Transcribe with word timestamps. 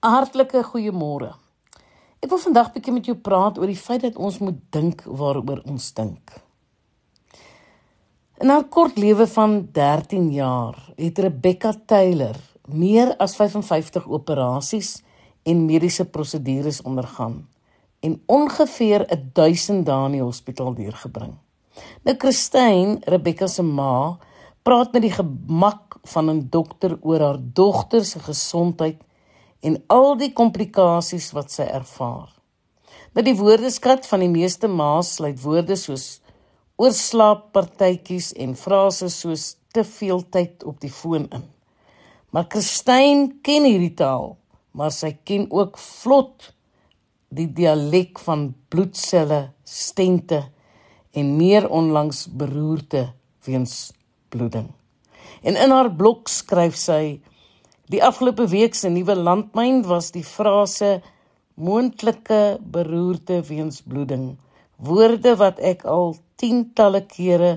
Hartlike 0.00 0.62
goeiemôre. 0.64 1.34
Ek 2.24 2.30
wil 2.32 2.38
vandag 2.40 2.70
bietjie 2.72 2.92
met 2.96 3.08
jou 3.10 3.18
praat 3.20 3.58
oor 3.60 3.68
die 3.68 3.76
feit 3.76 4.00
dat 4.00 4.14
ons 4.16 4.38
moet 4.40 4.56
dink 4.72 5.02
waaroor 5.04 5.60
ons 5.68 5.90
dink. 5.92 6.32
In 8.40 8.48
haar 8.48 8.64
kort 8.72 8.96
lewe 8.96 9.26
van 9.28 9.58
13 9.76 10.30
jaar 10.32 10.78
het 10.96 11.20
Rebecca 11.20 11.74
Taylor 11.84 12.38
meer 12.64 13.12
as 13.20 13.34
55 13.36 14.06
operasies 14.08 15.02
en 15.44 15.66
mediese 15.66 16.08
prosedures 16.08 16.80
ondergaan 16.80 17.42
en 18.00 18.16
ongeveer 18.24 19.04
1000 19.36 19.84
dae 19.84 20.08
in 20.08 20.16
die 20.16 20.24
hospitaal 20.24 20.72
deurgebring. 20.80 21.36
Nou 22.08 22.16
Christine, 22.16 23.02
Rebecca 23.04 23.52
se 23.52 23.60
ma, 23.60 24.16
praat 24.64 24.96
met 24.96 25.04
die 25.04 25.12
gemak 25.12 26.00
van 26.08 26.30
'n 26.32 26.48
dokter 26.48 26.96
oor 27.02 27.20
haar 27.20 27.40
dogter 27.52 28.04
se 28.04 28.18
gesondheid 28.18 29.04
en 29.60 29.76
al 29.92 30.14
die 30.20 30.32
komplikasies 30.36 31.30
wat 31.36 31.52
sy 31.52 31.66
ervaar. 31.68 32.30
Met 33.14 33.26
die 33.26 33.36
woordeskat 33.36 34.06
van 34.06 34.22
die 34.24 34.32
meeste 34.32 34.68
ma's 34.70 35.16
sluit 35.18 35.40
woorde 35.42 35.76
soos 35.76 36.20
oorslaappartytjies 36.80 38.32
en 38.40 38.54
frases 38.56 39.18
soos 39.20 39.46
te 39.74 39.84
veel 39.84 40.22
tyd 40.32 40.64
op 40.66 40.80
die 40.82 40.92
foon 40.92 41.26
in. 41.28 41.44
Maar 42.30 42.46
Christine 42.48 43.40
ken 43.42 43.66
hierdie 43.66 43.94
taal, 43.98 44.36
maar 44.72 44.94
sy 44.94 45.12
ken 45.26 45.48
ook 45.50 45.78
vlot 45.82 46.52
die 47.30 47.48
dialek 47.54 48.18
van 48.22 48.50
bloedselle, 48.70 49.50
stente 49.66 50.44
en 51.14 51.34
meer 51.36 51.68
onlangs 51.70 52.26
beroerte 52.38 53.10
weens 53.46 53.90
bloeding. 54.30 54.70
En 55.42 55.56
in 55.56 55.74
haar 55.74 55.90
blok 55.94 56.30
skryf 56.30 56.78
sy 56.78 57.20
Die 57.90 58.04
afgelope 58.06 58.44
week 58.46 58.76
se 58.78 58.86
nuwe 58.88 59.16
landmyn 59.18 59.80
was 59.82 60.12
die 60.14 60.22
frase 60.22 61.00
moontlike 61.58 62.60
beroerte 62.62 63.40
weens 63.48 63.80
bloeding. 63.82 64.36
Woorde 64.78 65.32
wat 65.40 65.58
ek 65.58 65.82
al 65.90 66.14
tientalle 66.38 67.00
kere 67.10 67.56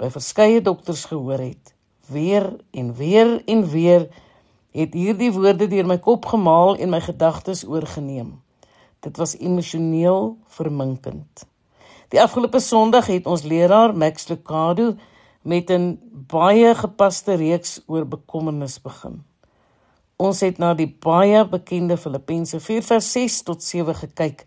by 0.00 0.08
verskeie 0.14 0.62
dokters 0.64 1.02
gehoor 1.10 1.42
het. 1.42 1.74
Weer 2.08 2.46
en 2.72 2.94
weer 2.96 3.34
en 3.44 3.66
weer 3.74 4.06
het 4.72 4.96
hierdie 4.96 5.28
woorde 5.36 5.68
deur 5.68 5.90
my 5.92 5.98
kop 6.08 6.30
gemaal 6.32 6.80
en 6.80 6.94
my 6.94 7.02
gedagtes 7.04 7.66
oorgeneem. 7.68 8.32
Dit 9.04 9.20
was 9.20 9.36
emosioneel 9.36 10.32
verminkend. 10.56 11.44
Die 12.08 12.22
afgelope 12.24 12.64
Sondag 12.64 13.12
het 13.12 13.28
ons 13.28 13.44
leraar 13.44 13.92
Max 13.92 14.32
Lucado 14.32 14.94
met 15.42 15.68
'n 15.68 16.00
baie 16.32 16.74
gepaste 16.74 17.36
reeks 17.36 17.82
oor 17.86 18.08
bekommernis 18.08 18.80
begin. 18.80 19.20
Ons 20.16 20.44
het 20.46 20.60
na 20.62 20.74
die 20.78 20.86
baie 20.86 21.42
bekende 21.50 21.96
Filippense 21.98 22.60
4:6 22.60 23.42
tot 23.42 23.62
7 23.62 23.94
gekyk. 23.94 24.44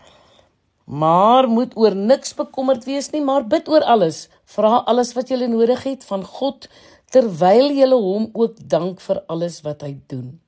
Maar 0.86 1.48
moet 1.50 1.76
oor 1.76 1.96
niks 1.96 2.34
bekommerd 2.34 2.86
wees 2.86 3.10
nie, 3.12 3.22
maar 3.22 3.48
bid 3.48 3.68
oor 3.68 3.84
alles. 3.84 4.30
Vra 4.46 4.84
alles 4.88 5.14
wat 5.14 5.30
jy 5.30 5.48
nodig 5.48 5.84
het 5.84 6.04
van 6.04 6.24
God 6.24 6.70
terwyl 7.12 7.72
jy 7.72 7.88
hom 7.92 8.30
ook 8.34 8.56
dank 8.60 9.02
vir 9.02 9.24
alles 9.28 9.62
wat 9.62 9.82
hy 9.82 9.98
doen. 10.08 10.40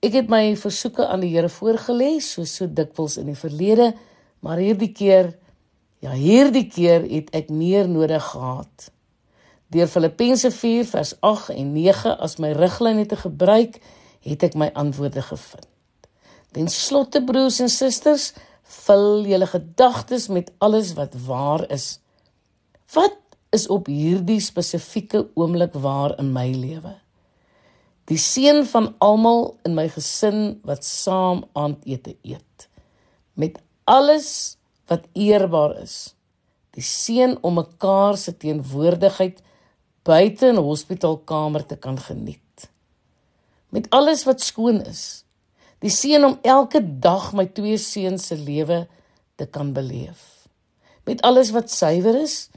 Ek 0.00 0.12
het 0.12 0.28
my 0.28 0.56
versoeke 0.56 1.06
aan 1.06 1.20
die 1.20 1.32
Here 1.32 1.48
voorgelê, 1.48 2.20
soos 2.20 2.56
so 2.56 2.66
dikwels 2.66 3.16
in 3.16 3.26
die 3.26 3.36
verlede, 3.38 3.94
maar 4.40 4.56
hierdie 4.56 4.92
keer, 4.92 5.34
ja, 6.00 6.12
hierdie 6.12 6.68
keer 6.68 7.04
het 7.08 7.32
ek 7.34 7.48
meer 7.50 7.88
nodig 7.88 8.22
gehad. 8.22 8.90
Deur 9.72 9.88
Filippense 9.88 10.50
4:8 10.50 11.50
en 11.56 11.72
9 11.72 12.18
as 12.20 12.36
my 12.38 12.52
riglyne 12.52 13.06
te 13.06 13.16
gebruik, 13.16 13.80
het 14.26 14.42
ek 14.46 14.58
my 14.58 14.70
antwoorde 14.74 15.22
gevind. 15.22 15.68
Ten 16.56 16.68
slotte 16.72 17.22
broers 17.24 17.60
en 17.62 17.70
susters, 17.70 18.32
vul 18.86 19.26
julle 19.30 19.46
gedagtes 19.50 20.28
met 20.32 20.50
alles 20.64 20.94
wat 20.98 21.14
waar 21.26 21.66
is. 21.70 21.98
Wat 22.94 23.18
is 23.54 23.68
op 23.72 23.90
hierdie 23.90 24.40
spesifieke 24.42 25.26
oomblik 25.38 25.76
waar 25.78 26.16
in 26.18 26.32
my 26.34 26.48
lewe? 26.54 26.96
Die 28.06 28.18
seën 28.22 28.62
van 28.70 28.92
almal 29.02 29.56
in 29.66 29.74
my 29.74 29.88
gesin 29.90 30.58
wat 30.66 30.86
saam 30.86 31.44
aandete 31.58 32.14
eet. 32.22 32.68
Met 33.34 33.58
alles 33.84 34.56
wat 34.86 35.08
eerbaar 35.12 35.76
is. 35.82 36.14
Die 36.78 36.84
seën 36.84 37.34
om 37.42 37.58
mekaar 37.58 38.18
se 38.18 38.36
teenwoordigheid 38.36 39.42
buite 40.06 40.52
in 40.54 40.62
hospitaalkamer 40.62 41.66
te 41.66 41.76
kan 41.76 41.98
geniet 41.98 42.45
met 43.76 43.90
alles 43.92 44.24
wat 44.24 44.40
skoon 44.40 44.80
is. 44.88 45.24
Die 45.84 45.92
seën 45.92 46.24
om 46.24 46.38
elke 46.40 46.80
dag 46.80 47.34
my 47.36 47.44
twee 47.52 47.76
seuns 47.76 48.30
se 48.30 48.38
lewe 48.40 48.86
te 49.36 49.44
kan 49.44 49.74
beleef. 49.76 50.48
Met 51.04 51.20
alles 51.28 51.52
wat 51.52 51.68
suiwer 51.70 52.16
is, 52.22 52.48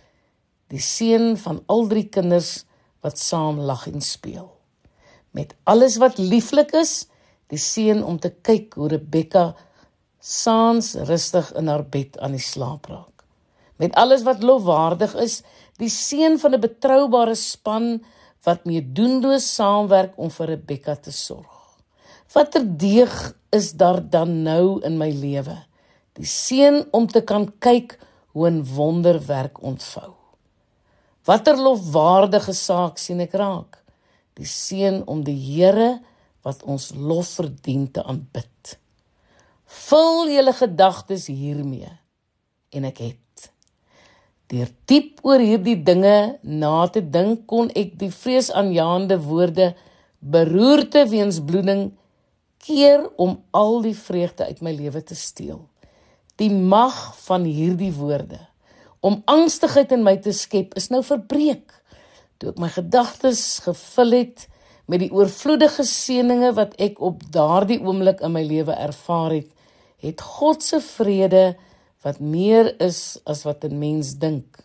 die 0.72 0.80
seën 0.80 1.36
van 1.42 1.60
al 1.68 1.90
drie 1.92 2.06
kinders 2.08 2.64
wat 3.04 3.20
saam 3.20 3.60
lag 3.68 3.84
en 3.92 4.02
speel. 4.02 4.48
Met 5.36 5.54
alles 5.68 5.98
wat 6.00 6.22
lieflik 6.24 6.72
is, 6.80 7.10
die 7.52 7.60
seën 7.60 8.00
om 8.06 8.20
te 8.22 8.32
kyk 8.32 8.78
hoe 8.80 8.88
Rebekka 8.96 9.52
saans 10.24 10.94
rustig 11.10 11.52
in 11.60 11.68
haar 11.68 11.84
bed 11.84 12.16
aan 12.24 12.38
die 12.38 12.44
slaap 12.44 12.88
raak. 12.88 13.26
Met 13.80 13.96
alles 14.00 14.24
wat 14.28 14.44
lofwaardig 14.44 15.16
is, 15.20 15.42
die 15.80 15.92
seën 15.92 16.40
van 16.40 16.56
'n 16.56 16.64
betroubare 16.64 17.36
span 17.36 18.00
wat 18.44 18.66
mee 18.66 18.82
doenloos 18.82 19.48
saamwerk 19.56 20.18
om 20.18 20.32
vir 20.32 20.54
Rebekka 20.54 20.96
te 20.96 21.12
sorg. 21.12 21.56
Watter 22.34 22.64
deeg 22.64 23.14
is 23.56 23.74
daar 23.74 24.02
dan 24.02 24.44
nou 24.44 24.80
in 24.86 24.98
my 25.02 25.10
lewe? 25.12 25.58
Die 26.14 26.28
seën 26.28 26.84
om 26.94 27.08
te 27.08 27.22
kan 27.22 27.50
kyk 27.60 27.98
hoe 28.34 28.50
'n 28.50 28.64
wonderwerk 28.76 29.62
ontvou. 29.64 30.14
Watter 31.26 31.58
lofwaardige 31.58 32.54
saak 32.54 32.98
sien 32.98 33.20
ek 33.20 33.34
raak? 33.34 33.84
Die 34.34 34.46
seën 34.46 35.04
om 35.06 35.24
die 35.24 35.38
Here 35.38 36.00
wat 36.42 36.64
ons 36.64 36.92
lof 36.96 37.28
verdien 37.28 37.92
te 37.92 38.04
aanbid. 38.04 38.78
Vul 39.66 40.30
julle 40.34 40.54
gedagtes 40.54 41.28
hiermee 41.28 41.92
en 42.70 42.86
ek 42.86 42.98
het 42.98 43.18
Deur 44.50 44.70
diep 44.90 45.20
oor 45.22 45.42
hierdie 45.44 45.78
dinge 45.86 46.40
na 46.42 46.88
te 46.90 47.04
dink, 47.06 47.46
kon 47.46 47.70
ek 47.78 47.94
die 48.02 48.10
vreesaanjaende 48.10 49.20
woorde 49.22 49.74
beroerte 50.20 51.06
weens 51.12 51.38
bloeding 51.46 51.92
keer 52.66 53.06
om 53.22 53.38
al 53.56 53.84
die 53.86 53.96
vreugde 53.96 54.50
uit 54.50 54.64
my 54.66 54.74
lewe 54.74 55.04
te 55.06 55.16
steel. 55.16 55.62
Die 56.42 56.50
mag 56.50 56.98
van 57.28 57.46
hierdie 57.46 57.94
woorde 57.94 58.40
om 59.06 59.22
angstigheid 59.32 59.94
in 59.96 60.02
my 60.04 60.18
te 60.20 60.34
skep 60.36 60.74
is 60.80 60.90
nou 60.92 61.00
verbreek. 61.06 61.72
Toe 62.40 62.52
ek 62.52 62.60
my 62.60 62.68
gedagtes 62.74 63.62
gevul 63.64 64.18
het 64.18 64.48
met 64.90 65.04
die 65.06 65.12
oorvloedige 65.14 65.86
seënings 65.88 66.58
wat 66.58 66.76
ek 66.82 67.00
op 67.06 67.22
daardie 67.32 67.80
oomblik 67.80 68.24
in 68.26 68.34
my 68.34 68.44
lewe 68.44 68.76
ervaar 68.76 69.38
het, 69.38 69.48
het 70.04 70.24
God 70.40 70.64
se 70.66 70.82
vrede 70.84 71.54
wat 72.02 72.20
meer 72.20 72.80
is 72.82 73.20
as 73.24 73.44
wat 73.44 73.64
'n 73.64 73.78
mens 73.78 74.18
dink. 74.18 74.58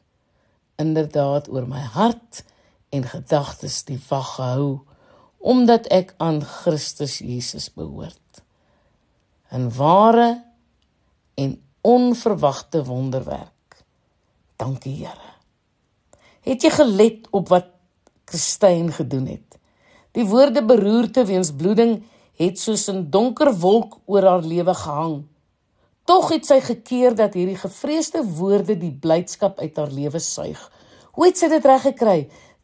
Inderdaad 0.76 1.48
oor 1.48 1.68
my 1.68 1.80
hart 1.80 2.44
en 2.90 3.02
gedagtes 3.04 3.84
die 3.84 4.00
wag 4.08 4.34
gehou 4.34 4.80
omdat 5.38 5.86
ek 5.86 6.14
aan 6.16 6.40
Christus 6.42 7.18
Jesus 7.18 7.68
behoort. 7.72 8.42
'n 9.50 9.70
ware 9.76 10.44
en 11.34 11.62
onverwagte 11.80 12.84
wonderwerk. 12.84 13.84
Dankie 14.56 14.96
Here 14.96 15.34
het 16.44 16.64
jy 16.64 16.70
gelet 16.74 17.28
op 17.32 17.48
wat 17.52 17.70
Christyn 18.28 18.90
gedoen 18.92 19.26
het? 19.32 19.58
Die 20.14 20.26
woorde 20.28 20.62
beroerte 20.64 21.24
weens 21.26 21.50
bloeding 21.56 22.02
het 22.38 22.58
soos 22.58 22.88
'n 22.90 23.10
donker 23.10 23.52
wolk 23.58 23.98
oor 24.06 24.22
haar 24.22 24.42
lewe 24.42 24.74
gehang 24.74 25.24
Tog 26.04 26.28
het 26.34 26.44
sy 26.44 26.58
gekeer 26.60 27.14
dat 27.16 27.36
hierdie 27.36 27.56
gevreesde 27.56 28.20
woorde 28.36 28.76
die 28.76 28.92
blydskap 28.92 29.58
uit 29.62 29.76
haar 29.80 29.92
lewe 29.92 30.20
suig. 30.20 30.60
Hoe 31.16 31.28
het 31.30 31.40
sy 31.40 31.48
dit 31.48 31.64
reg 31.64 31.86
gekry? 31.86 32.18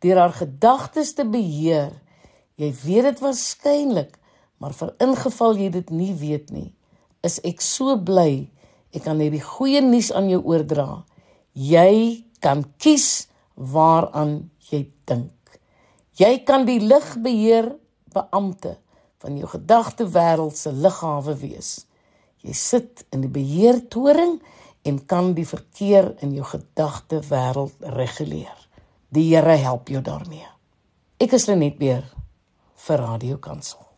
Deur 0.04 0.20
haar 0.20 0.36
gedagtes 0.36 1.14
te 1.16 1.24
beheer. 1.24 1.94
Jy 2.60 2.68
weet 2.84 3.08
dit 3.08 3.22
waarskynlik, 3.24 4.12
maar 4.60 4.76
vir 4.76 4.92
ingeval 5.00 5.56
jy 5.56 5.70
dit 5.72 5.92
nie 5.94 6.12
weet 6.20 6.52
nie, 6.52 6.68
is 7.24 7.38
ek 7.48 7.64
so 7.64 7.96
bly 7.96 8.50
ek 8.92 9.04
kan 9.06 9.20
hierdie 9.22 9.42
goeie 9.44 9.80
nuus 9.84 10.10
aan 10.12 10.28
jou 10.28 10.40
oordra. 10.50 11.04
Jy 11.54 12.26
kan 12.44 12.64
kies 12.82 13.30
waaraan 13.54 14.50
jy 14.70 14.82
dink. 15.08 15.60
Jy 16.18 16.42
kan 16.44 16.66
die 16.68 16.80
lig 16.82 17.12
beheer 17.22 17.70
beampte 18.12 18.76
van 19.22 19.36
jou 19.38 19.48
gedagte 19.52 20.08
wêreld 20.10 20.58
se 20.58 20.72
liggawe 20.72 21.36
wees. 21.40 21.86
Jy 22.46 22.54
sit 22.56 23.04
in 23.12 23.24
die 23.24 23.32
beheertoring 23.32 24.38
en 24.88 25.02
kan 25.06 25.34
die 25.36 25.46
verkeer 25.48 26.14
in 26.24 26.32
jou 26.36 26.46
gedagte 26.48 27.20
wêreld 27.28 27.76
reguleer. 27.98 28.56
Die 29.12 29.28
Here 29.34 29.58
help 29.60 29.90
jou 29.92 30.02
daarmee. 30.02 30.46
Ek 31.20 31.36
is 31.36 31.48
Lenet 31.50 31.76
Beer 31.78 32.06
vir 32.86 33.04
Radio 33.04 33.36
Kansel. 33.42 33.84